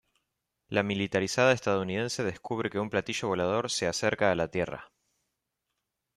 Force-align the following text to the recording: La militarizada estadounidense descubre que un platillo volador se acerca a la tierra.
La 0.67 0.81
militarizada 0.81 1.51
estadounidense 1.51 2.23
descubre 2.23 2.71
que 2.71 2.79
un 2.79 2.89
platillo 2.89 3.27
volador 3.27 3.69
se 3.69 3.85
acerca 3.87 4.31
a 4.31 4.35
la 4.35 4.47
tierra. 4.49 4.91